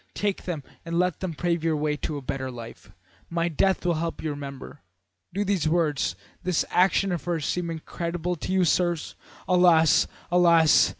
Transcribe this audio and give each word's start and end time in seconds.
Take 0.15 0.45
them 0.45 0.63
and 0.83 0.97
let 0.97 1.19
them 1.19 1.35
pave 1.35 1.63
your 1.63 1.75
way 1.77 1.95
to 1.97 2.17
a 2.17 2.23
better 2.23 2.49
life. 2.49 2.89
My 3.29 3.49
death 3.49 3.85
will 3.85 3.93
help 3.93 4.19
you 4.19 4.29
to 4.29 4.33
remember.' 4.33 4.81
Do 5.31 5.45
these 5.45 5.67
words, 5.69 6.15
this 6.41 6.65
action 6.71 7.11
of 7.11 7.25
hers, 7.25 7.45
seem 7.45 7.69
incredible 7.69 8.35
to 8.37 8.51
you, 8.51 8.65
sirs? 8.65 9.13
Alas! 9.47 10.07
alas! 10.31 10.89